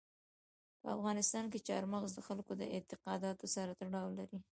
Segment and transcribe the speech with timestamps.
[0.81, 4.39] په افغانستان کې چار مغز د خلکو د اعتقاداتو سره تړاو لري.